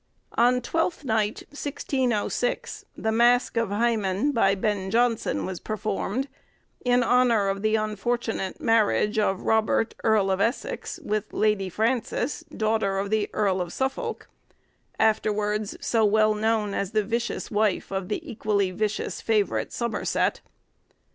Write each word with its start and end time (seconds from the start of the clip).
On 0.33 0.61
Twelfth 0.61 1.03
Night, 1.05 1.43
1606, 1.51 2.85
the 2.97 3.11
mask 3.11 3.55
of 3.55 3.69
'Hymen,' 3.69 4.31
by 4.31 4.55
Ben 4.55 4.89
Jonson, 4.89 5.45
was 5.45 5.59
performed, 5.59 6.27
in 6.83 7.03
honour 7.03 7.49
of 7.49 7.61
the 7.61 7.75
unfortunate 7.75 8.59
marriage 8.59 9.19
of 9.19 9.41
Robert, 9.43 9.93
Earl 10.03 10.31
of 10.31 10.41
Essex, 10.41 10.99
with 11.03 11.31
Lady 11.33 11.69
Frances, 11.69 12.43
daughter 12.45 12.97
of 12.97 13.11
the 13.11 13.29
Earl 13.31 13.61
of 13.61 13.71
Suffolk, 13.71 14.27
afterwards 14.99 15.77
so 15.79 16.03
well 16.03 16.33
known 16.33 16.73
as 16.73 16.93
the 16.93 17.03
vicious 17.03 17.51
wife 17.51 17.91
of 17.91 18.07
the 18.07 18.27
equally 18.27 18.71
vicious 18.71 19.21
favourite, 19.21 19.71
Somerset. 19.71 20.41